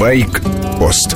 [0.00, 1.14] Байк-пост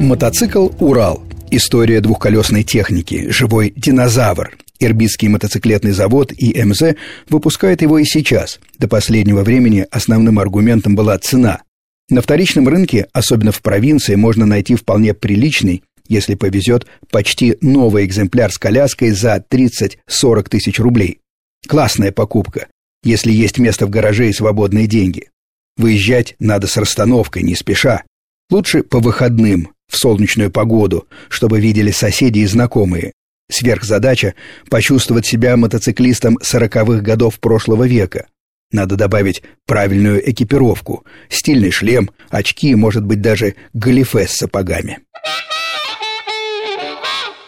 [0.00, 4.56] Мотоцикл «Урал» История двухколесной техники, живой динозавр.
[4.80, 6.94] Ирбитский мотоциклетный завод и МЗ
[7.28, 8.58] выпускает его и сейчас.
[8.78, 11.60] До последнего времени основным аргументом была цена.
[12.08, 18.50] На вторичном рынке, особенно в провинции, можно найти вполне приличный, если повезет, почти новый экземпляр
[18.50, 21.18] с коляской за 30-40 тысяч рублей.
[21.66, 22.68] Классная покупка,
[23.04, 25.28] если есть место в гараже и свободные деньги.
[25.78, 28.02] Выезжать надо с расстановкой, не спеша.
[28.50, 33.12] Лучше по выходным, в солнечную погоду, чтобы видели соседи и знакомые.
[33.50, 34.34] Сверхзадача–
[34.70, 38.26] почувствовать себя мотоциклистом сороковых годов прошлого века.
[38.70, 44.98] Надо добавить правильную экипировку, стильный шлем, очки, может быть, даже галифе с сапогами.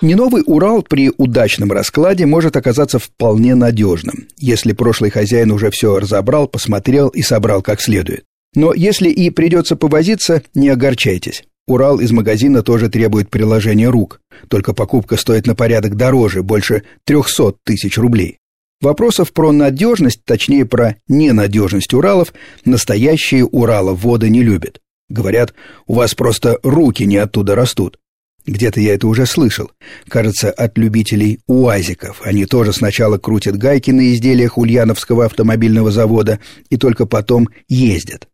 [0.02, 5.98] Не новый Урал при удачном раскладе может оказаться вполне надежным, если прошлый хозяин уже все
[5.98, 8.24] разобрал, посмотрел и собрал как следует.
[8.54, 11.44] Но если и придется повозиться, не огорчайтесь.
[11.66, 17.56] Урал из магазина тоже требует приложения рук, только покупка стоит на порядок дороже, больше 300
[17.62, 18.38] тысяч рублей.
[18.80, 22.32] Вопросов про надежность, точнее про ненадежность Уралов,
[22.64, 24.80] настоящие Ураловоды не любят.
[25.10, 25.52] Говорят,
[25.86, 27.98] у вас просто руки не оттуда растут.
[28.46, 29.70] Где-то я это уже слышал.
[30.08, 32.22] Кажется, от любителей УАЗиков.
[32.24, 38.28] Они тоже сначала крутят гайки на изделиях Ульяновского автомобильного завода и только потом ездят.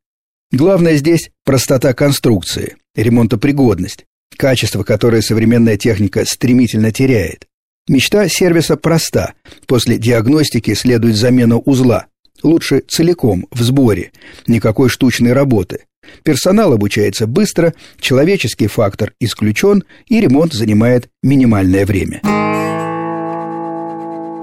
[0.52, 4.04] Главное здесь простота конструкции, ремонтопригодность,
[4.36, 7.46] качество, которое современная техника стремительно теряет.
[7.88, 9.34] Мечта сервиса проста.
[9.66, 12.06] После диагностики следует замена узла.
[12.42, 14.12] Лучше целиком, в сборе.
[14.46, 15.84] Никакой штучной работы.
[16.22, 22.20] Персонал обучается быстро, человеческий фактор исключен, и ремонт занимает минимальное время.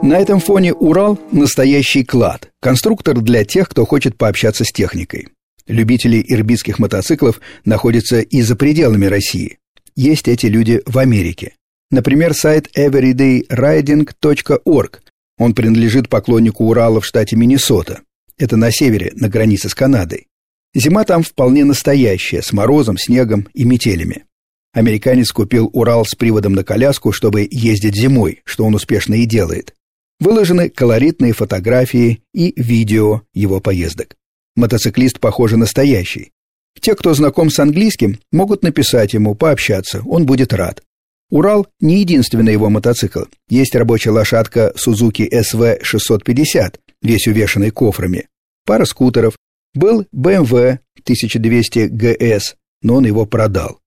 [0.04, 5.30] На этом фоне Урал– настоящий клад, конструктор для тех, кто хочет пообщаться с техникой.
[5.66, 9.60] Любители ирбитских мотоциклов находятся и за пределами России.
[9.96, 11.54] Есть эти люди в Америке.
[11.90, 15.02] Например, сайт everydayriding.org.
[15.38, 18.02] Он принадлежит поклоннику Урала в штате Миннесота.
[18.38, 20.28] Это на севере, на границе с Канадой.
[20.76, 24.26] Зима там вполне настоящая, с морозом, снегом и метелями.
[24.74, 29.76] Американец купил Урал с приводом на коляску, чтобы ездить зимой, что он успешно и делает.
[30.20, 34.16] Выложены колоритные фотографии и видео его поездок.
[34.56, 36.32] Мотоциклист, похоже, настоящий.
[36.80, 40.82] Те, кто знаком с английским, могут написать ему, пообщаться, он будет рад.
[41.30, 43.24] Урал не единственный его мотоцикл.
[43.50, 48.28] Есть рабочая лошадка Suzuki SV650, весь увешанный кофрами.
[48.66, 49.36] Пара скутеров.
[49.74, 53.80] Был BMW 1200 GS, но он его продал.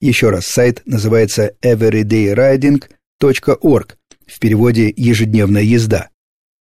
[0.00, 6.08] Еще раз, сайт называется everydayriding.org, в переводе «ежедневная езда».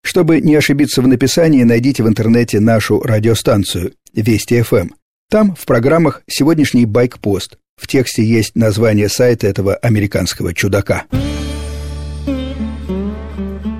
[0.03, 4.89] Чтобы не ошибиться в написании, найдите в интернете нашу радиостанцию Вести ФМ.
[5.29, 7.57] Там в программах сегодняшний байк-пост.
[7.79, 11.05] В тексте есть название сайта этого американского чудака.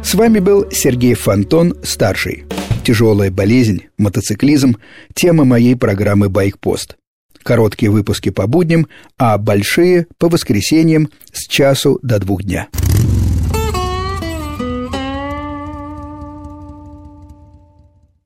[0.04, 2.46] С вами был Сергей Фонтон, старший.
[2.84, 4.78] Тяжелая болезнь, мотоциклизм–
[5.14, 6.98] тема моей программы «Байкпост».
[7.44, 8.88] Короткие выпуски по будням,
[9.18, 12.70] а большие– по воскресеньям с часу до двух дня.